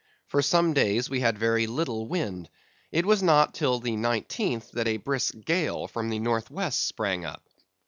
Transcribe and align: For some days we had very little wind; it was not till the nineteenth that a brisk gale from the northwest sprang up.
For 0.25 0.41
some 0.41 0.73
days 0.73 1.11
we 1.11 1.19
had 1.19 1.37
very 1.37 1.67
little 1.67 2.07
wind; 2.07 2.49
it 2.91 3.05
was 3.05 3.21
not 3.21 3.53
till 3.53 3.79
the 3.79 3.95
nineteenth 3.95 4.71
that 4.71 4.87
a 4.87 4.97
brisk 4.97 5.35
gale 5.45 5.87
from 5.87 6.09
the 6.09 6.17
northwest 6.17 6.87
sprang 6.87 7.23
up. 7.23 7.47